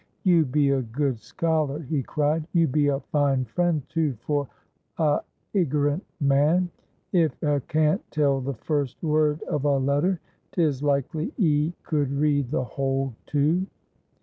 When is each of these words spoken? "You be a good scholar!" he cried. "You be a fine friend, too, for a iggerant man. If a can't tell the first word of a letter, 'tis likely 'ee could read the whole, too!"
"You 0.23 0.45
be 0.45 0.71
a 0.71 0.81
good 0.81 1.19
scholar!" 1.19 1.77
he 1.81 2.01
cried. 2.01 2.47
"You 2.53 2.67
be 2.67 2.87
a 2.87 3.01
fine 3.11 3.45
friend, 3.45 3.83
too, 3.87 4.13
for 4.25 4.47
a 4.97 5.19
iggerant 5.53 6.03
man. 6.19 6.71
If 7.11 7.39
a 7.43 7.61
can't 7.67 8.01
tell 8.09 8.41
the 8.41 8.55
first 8.55 9.03
word 9.03 9.43
of 9.43 9.63
a 9.63 9.77
letter, 9.77 10.19
'tis 10.53 10.81
likely 10.81 11.31
'ee 11.37 11.73
could 11.83 12.09
read 12.13 12.49
the 12.49 12.63
whole, 12.63 13.13
too!" 13.27 13.67